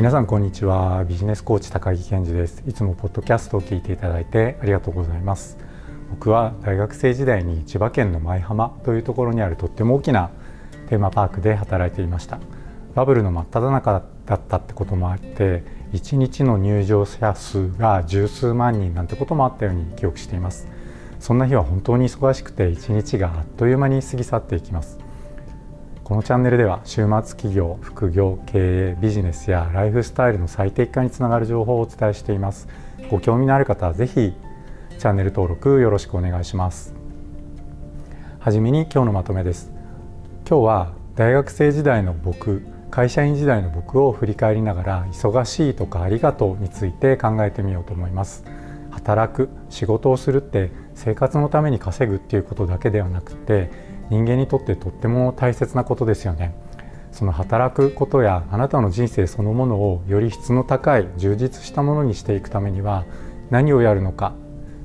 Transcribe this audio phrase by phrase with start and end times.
[0.00, 1.04] 皆さんこんにちは。
[1.04, 2.62] ビジネスコーチ高木健二です。
[2.66, 5.58] いつもポッドキャストを聞いていただいてありがとうございます。
[6.08, 10.30] 僕は大学生時代に千葉県の舞浜というところにあるとっても大きな
[10.88, 12.38] テーマパークで働いていました。
[12.94, 20.66] バブルの真っ只中だったってこともあって1日の入場者数が十数万人なんてこともあったように記憶しています。
[21.18, 24.98] そんな日は本当に忙しくて1日があっという間に過ぎ去っていきます。
[26.10, 32.66] このチャンネルでは週末企業副業経営ビジネスやライフスタイルの最適化につながる情報をお伝えしています。
[33.12, 36.96] ご興味のある方はぜひチャンネル登録よろしくお願いします。
[38.40, 39.70] はじめに今日のまとめです。
[40.48, 48.42] 今日は大学生時代の僕会社員時代の僕を振り返りながら忙しいとかありがとうについて考えてみようと思います。
[48.90, 53.70] 働く仕事をするって生活のために稼ぐっていうことだけではなくて
[54.10, 56.54] 人間にとってとっても大切なことですよね。
[57.12, 63.04] その働くことやあなたの人生そのものをより質の高い充実したものにしていくためには
[63.50, 64.32] 何をやるのか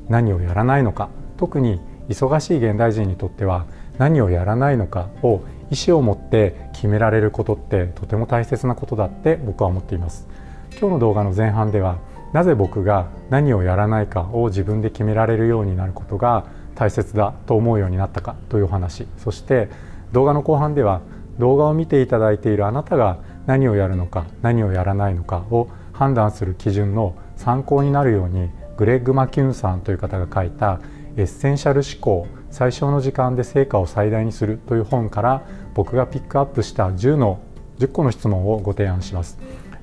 [0.09, 3.67] 何をやらないのか特に忙しい現代人にとっては
[3.97, 10.27] 何をやらないのかを意思を持って決められることってとても大切なことだって僕は思っています。
[10.71, 11.99] 今日の動画の前半では
[12.33, 16.45] なぜ僕が何をやらないかを自分で決められるようになることが
[16.75, 19.69] 大切だと思うようになったかというお話そして
[20.11, 21.01] 動画の後半では
[21.39, 30.79] 動画を見ていただいているあなたが何をやるのか何をやらないのかを判断する基準の参考になるようにグレッグ・マキューンさんという方が書いた
[31.17, 37.39] 「エッセンシャル思考最小の時間で成果を最大にする」という本から僕がピックアップした10の
[37.79, 39.37] 10個の質問をご提案します。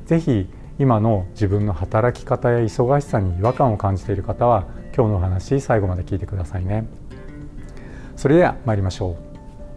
[0.06, 6.86] ぜひ今の自分の働き方や忙しさに違和感を感じている方は今日のお話最後まで聞いてくださいね。
[8.16, 9.16] それでは参りましょ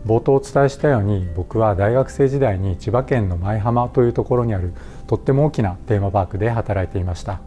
[0.06, 0.08] う。
[0.08, 4.74] 冒頭お伝えしたように僕は大学生時代に千葉県の舞浜というところにある
[5.08, 7.40] とっても大きなテーマパークで働いていました。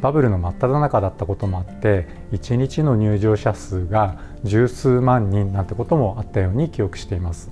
[0.00, 7.50] バブルの真っ只中だったこともあって1日の入場者数が十数万人なんてこともあったように記憶しています。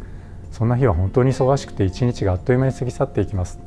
[0.52, 3.58] そんな日は本当に忙しくて1日があっという間に過ぎ去っていきます。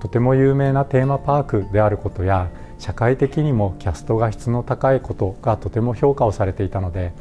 [0.00, 2.48] とても有名なテーマパークであることや
[2.82, 7.12] 社会的にもキャストが質の高いことがとても評価をされていたので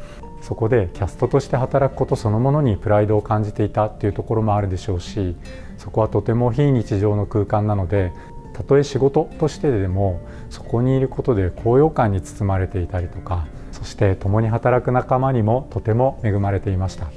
[0.42, 5.36] そこでキャストとして働くことそのものにプライドを感じていたっていうところもあるでしょうし
[5.78, 8.12] そこはとても非日常の空間なので
[8.54, 10.20] たとえ仕事としてでも
[10.50, 17.08] そこにいることで高揚感に包まれていたりとかそして共に働く仲間にもとても恵まれていました。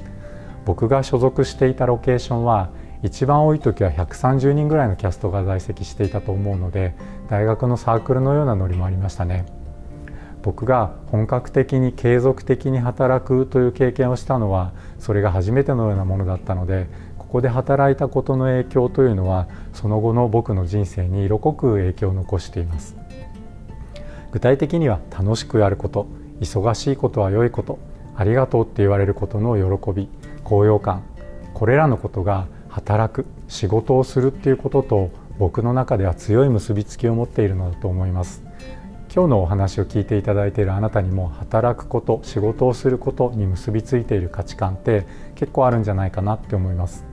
[0.65, 2.71] 僕が所属していたロケーションは
[3.05, 6.95] 一番多い時は130人ぐらいのキャストが在籍していたと思うので
[7.29, 9.45] 大学のサークルのようなノリもありましたね。
[10.43, 16.87] 僕が本格的に継続的に働くという経験をしたのはそれが初めてのようなものだったので
[17.19, 22.97] ここで働いたことの影響というのはその後の僕の人生に色濃く影響を残しています。
[24.33, 26.07] 具体的には楽しくやること
[26.41, 27.79] 忙しいことは良いこと
[28.17, 30.09] ありがとうって言われることの喜び
[30.43, 31.03] 高揚感
[31.53, 38.43] これらのことが働く仕事をするっていうことと僕の中では強い結びつきを持っているのだと思います。
[39.15, 47.05] 今日のお話を聞いていただいているあなたにも働くこと仕事をすることに結びついている価値観って結構あるんじゃないかなって思います。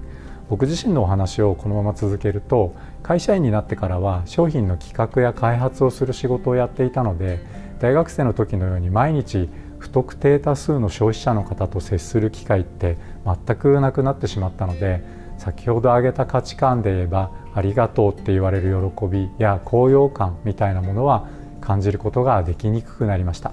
[0.50, 2.74] 僕自身のお話をこのまま続けると
[3.04, 7.40] 会社員になってからは商品の企画や開発をする仕事をやっていたので
[7.80, 21.28] 大学生の時のように毎日不特定多数の消費者の方と接する機会って全くなくなってしまったので先ほど挙げた価値観で言えばありがとうって言われる喜びや高揚感みたいなものは
[21.62, 23.52] 感じることができにくくなりました。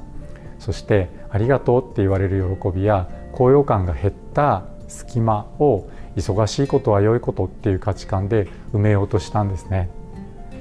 [0.58, 9.88] そしてありがとうって言われる喜びや高揚感が減った隙間を忙しいことは良いことっていう価値観で埋めようとしたんですね。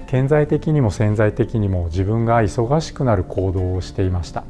[0.07, 4.45] 顕在的にも潜在的にも自分が忙しくなる行動をしていました。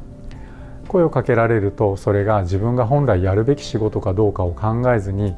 [0.86, 5.34] 声をかけられるとそれが自分が本来やるべき仕事かどうかを考えずに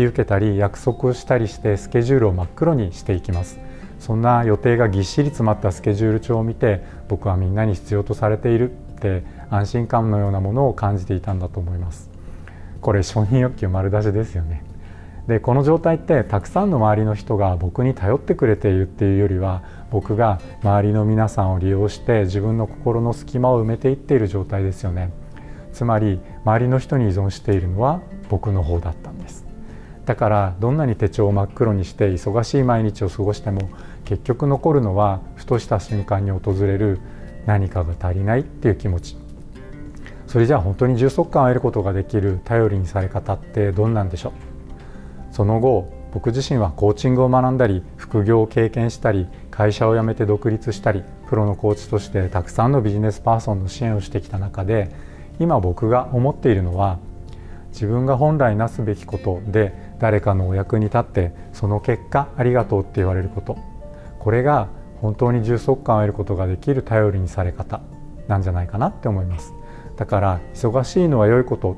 [0.00, 3.58] き受けたり約束をしたりしてスケジュールを真っ黒にしていきます。
[3.98, 12.10] そんな予定がぎっしり詰まったスケジュール帳を見て僕はみんなに必要とされているって安心感のようなものを感じていたんだと思います。
[12.80, 14.64] これ承認欲求丸出しですよね。
[15.26, 25.12] でこの状態ってたくさんの周りの人が僕に頼ってくれているっていうよりは僕が周りの皆さんを利用して自分の心の隙間を埋めていっている状態ですよね。
[25.72, 29.49] つまり周りの人に依存しているのは僕の方だったんです。
[30.10, 33.70] だからどんなに手帳を真っ黒にして忙しい毎日を過ごしても
[34.04, 36.98] 結局残るのはふとした瞬間に訪れる
[37.46, 39.16] 何かが足りないっていう気持ち。
[40.26, 44.32] それじゃあ本当に充足感を得ることができる頼りにされ方ってどんなんでしょう？
[45.30, 54.90] その後僕自身はコーチングを学んだり副業を経験したり会社を辞めて独立したりプロのコーチとしてたくさんのビジネスパーソンの支援をしてきた中で
[55.38, 56.98] 今僕が思っているのは
[57.72, 63.56] 自分が本来なすべきことで誰かのお役に立ってその結果ありがとうって言われること。
[64.18, 64.68] これが
[65.00, 67.80] 本当に充足感を得ることができる頼りにされ方
[68.28, 69.52] なんじゃないかなって思います。
[69.96, 71.76] だから忙しいのは良いこと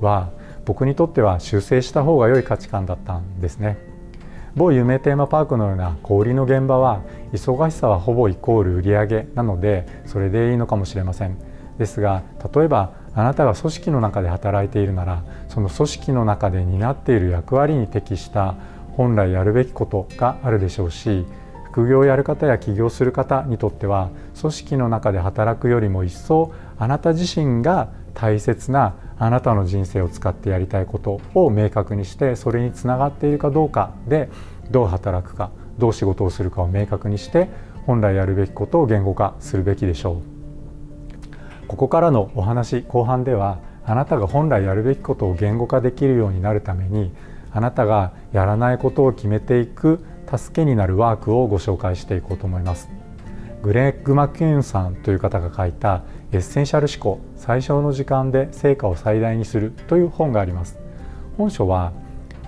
[0.00, 0.30] は
[0.64, 3.76] 僕にとっては修正した方が良い価値観だったんですね。
[4.56, 11.36] 某有名テーマパークのような小売りの現場は忙しさはほぼイコール売上なのでそれでいいのかもしれません。
[11.78, 12.22] ですが
[12.54, 18.56] 例えばあなたが組織の中で働いているならその組織の中で担っている役割に適した
[18.96, 21.24] 本来やるべきことがあるでしょうし
[21.66, 34.28] 副業をやる方や起業する方にとっては組織の中で働くよりも一層あなた自身が大切なあなたの人生を使ってやりたいことを明確にしてそれにつながっているかどうかで
[34.70, 37.48] どう働くかどう仕事をするかを明確にして
[37.86, 40.33] 本来やるべきことを言語化するべきでしょう。
[41.68, 47.12] ここからのお話後半ではあなたが本来やるべきことを言語化できるようになるために
[47.52, 52.88] あなたがやらないことを決めていく助けになるワークをご紹介していこうと思います。
[53.62, 56.02] グレッグ・マキューンさんという方が書いた
[56.32, 60.78] エッセンシャル思考最小の時間で成果を最大にするという本があります。
[61.38, 61.92] 本書は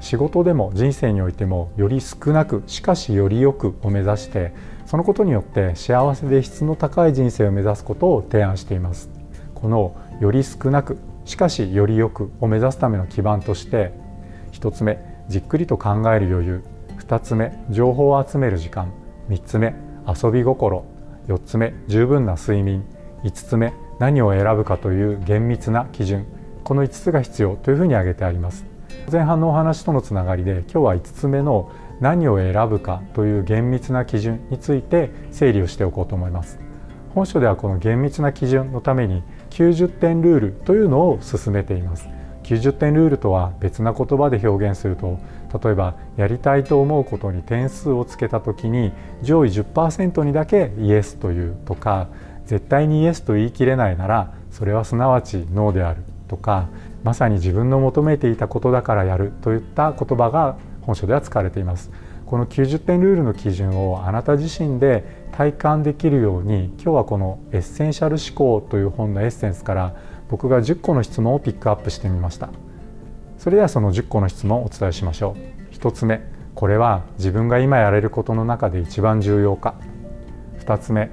[0.01, 4.53] 仕事でも人生においてもより少なくしかしよりよくを目指して
[4.87, 9.11] そのことによって幸せで質の高い人生を目指すことを提案しています。
[9.55, 13.93] このより少なくしかしよりよくを目指すための基盤として
[14.53, 14.99] 1つ目
[15.29, 16.65] じっくりと考える余裕。
[16.99, 18.93] 2つ目情報を集める時間。
[19.29, 19.75] 3つ目
[20.07, 20.85] 遊び心。
[21.27, 22.85] 4つ目十分な睡眠。
[23.25, 26.27] 5つ目何を選ぶかという厳密な基準。
[26.63, 28.65] この5つが必要というふうに挙げてあります。
[29.11, 31.71] 前半のお話とのつながりで今日は5つ目の
[32.01, 36.59] 何を選ぶかという厳密な基準について整理をしておこうと思います。
[37.15, 42.09] 本書ではこの厳密な基準のために90点ルールというのを進めています。
[42.47, 45.19] 90点ルールとは別な言葉で表現すると
[45.65, 52.09] 例えばやりたいと思うことに点数をつけた時に上位10%にだけイエスというとか
[52.45, 56.69] 絶対にイエスと言い切れないならそれはすなわちノーであるとか
[57.03, 61.91] まさに自分の求めていたことだからやるといった言葉が本書では使われています。
[62.25, 69.95] この90点ルールの基準をあなた自身で体感できるように今日はこの「エッセンシャル思考」という本のエッセンスから
[70.29, 72.49] 僕が10個の質問をピックアップしてみました。
[73.39, 75.37] それではその10個の質問をお伝えしましょ
[75.71, 75.75] う。
[75.75, 76.21] 1つ目
[76.55, 79.75] これは自分が今やれることの中で一番重要か。
[80.59, 81.11] 2つ目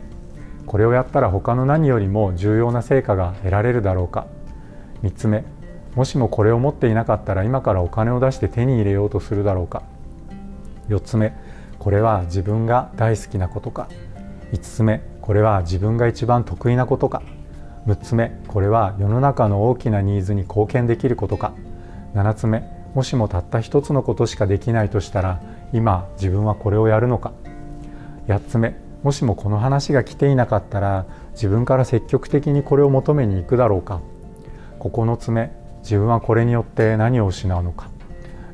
[0.66, 4.28] これをやったら他の何よりも重要な成果が得られるだろうか。
[5.04, 5.44] 3つ目
[5.96, 9.84] もしもこれを持っていなかったら今からお金を出して手に入れようとするだろうか。
[10.90, 11.34] 4つ目
[11.78, 13.88] これは自分が大好きなことか。
[14.52, 17.22] 5つ目これは自分が一番得意なことか。
[17.86, 21.54] 6つ目これは世の中の大きなニーズに貢献できることか。
[22.16, 22.64] 7つ目
[22.96, 25.42] もしもたった一つのことしかできないとしたら
[25.74, 27.34] 今自分はこれをやるのか。
[28.28, 34.02] 8つ目もしもこの話が来ていなかったら自分から積極的にこれを求めに行くだろうか。
[34.80, 35.52] 9つ目
[35.84, 37.90] 自分はこれによって何を失うのか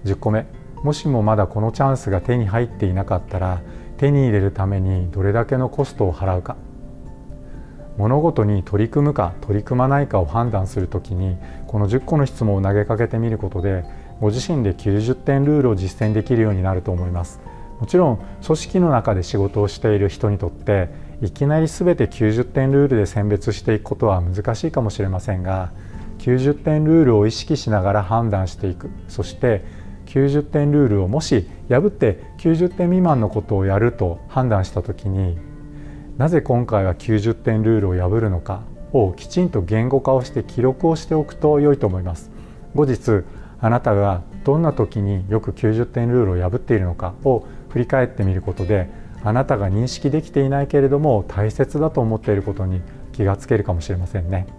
[0.04, 0.46] 10個目
[0.84, 3.62] もしもまだこのチャンスが手に入っていなかったら
[3.98, 6.56] 手に入れるためにどれだけのコストを払うか
[7.98, 13.84] 物事に取り組むか取り組まないかを判断するときにこの10個の質問を投げかけてみることで
[14.22, 17.40] ご自身で90点ルールを実践できるようになると思います。
[17.80, 20.90] もちろん組織の中で仕事をしている人にとって
[21.22, 25.72] いきなり全て90点ルールで選別していくことは難しいかもしれませんが
[26.20, 28.90] 90点ルールを意識しながら判断していく。
[29.08, 29.64] そして
[30.06, 35.38] 90点ルールをもし破って90点未満のことをやると判断した時に
[36.18, 42.32] なぜ今回は90点ルールを破るのかをきちんと言語化をして記録をしておくと良いと思います。
[42.74, 43.24] 後日
[43.62, 48.90] あなたがどんな時によく90点ルールを破っているのかを振り返ってみることで
[49.24, 54.59] あなたが認識できていないけれども大切だと思っていることに気がつけるかもしれませんね。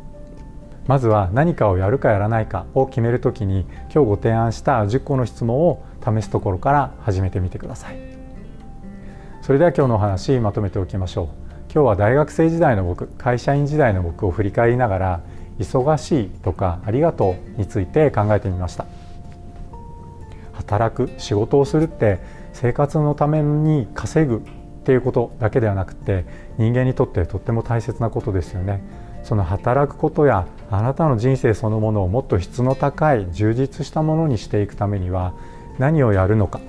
[0.87, 7.99] まずは何かをやるかやらないかを決めるときに今日ご提案した10個の質問を試すところから始めてみてください。
[9.43, 11.27] それでは今日のお話まとめておきましょう。
[11.73, 15.21] 今日は大学生時代の僕会社員時代の僕を振り返りながら
[15.59, 18.87] 忙しいとかありがとうについて考えてみました。
[20.55, 22.21] 働く仕事をするって
[22.53, 24.41] 生活のために稼ぐっ
[24.85, 26.25] ていうことだけではなくて
[26.59, 28.83] 人間にとってとっても大切なことですよね。
[29.23, 35.35] その働くことやあなたの人生そのものをもっと質の高い充実したものにしていくためには
[35.79, 36.61] 何をやるのか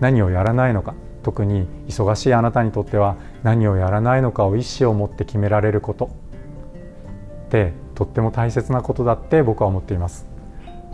[0.00, 6.10] 何をやらないのか特に忙しいあなたにとっては何をやらないのかを意思を持って決められること。
[7.46, 10.26] ってとっても大切なことだって僕は思っています。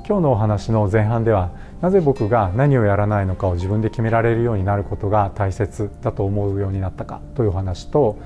[0.07, 8.19] 今日のお話の前半ではなぜ僕が何をやらないのかを自分で決められるようになることが大切だと思うようになったかというお話と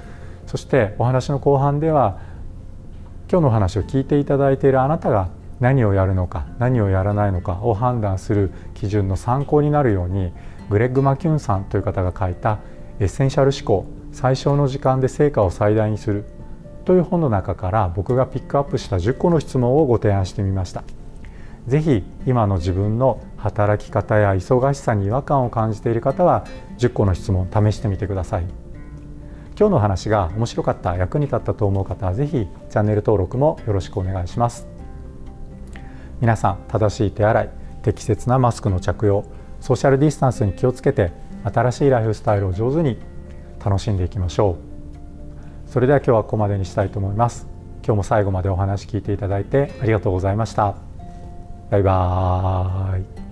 [0.47, 2.21] そしてお話の後半では
[3.34, 10.32] 今日の話を聞いていただいているあなたが何をやるのか何をやらないのかを判断する基準の参考になるように
[10.70, 12.60] グレッグ・マキュンさんという方が書いた
[13.00, 16.26] 「エッセンシャル思考最小の時間で成果を最大にする」
[16.86, 20.84] という本の中から僕がピックアップした10個の質問をご提案してみました。
[21.66, 26.44] ぜひ今の自分の働き方や忙しさに違和感を感じている方は
[26.78, 28.63] 10個の質問試してみてください
[29.56, 34.66] 今日の話が面白かった役に立ったと思う方はぜひチャンネル登録もよろしくお願いします。
[36.20, 37.50] 皆さん正しい手洗い
[37.82, 39.25] 適切なマスクの着用
[39.61, 41.12] ソーシャルディスタンスに気をつけて
[41.44, 42.99] 新しいライフスタイルを上手に
[43.64, 44.56] 楽しんでいきましょ
[45.66, 45.70] う。
[45.70, 47.46] それでは今日はここまでにしたいと思います。
[47.84, 50.75] 今日も最後までお話聞いていただいてありがとうございました。
[51.70, 53.24] バイバーイ。